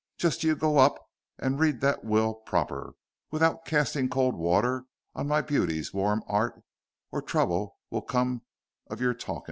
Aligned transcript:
Just 0.17 0.43
you 0.43 0.55
go 0.55 0.79
up 0.79 0.97
and 1.37 1.59
read 1.59 1.79
the 1.79 1.99
will 2.01 2.33
proper 2.33 2.85
and 2.85 2.93
without 3.29 3.65
castin' 3.65 4.09
cold 4.09 4.33
water 4.35 4.85
on 5.13 5.27
my 5.27 5.43
beauty's 5.43 5.93
warm 5.93 6.23
'eart, 6.27 6.59
or 7.11 7.21
trouble 7.21 7.77
will 7.91 8.01
come 8.01 8.41
of 8.89 8.99
your 8.99 9.13
talkin'. 9.13 9.39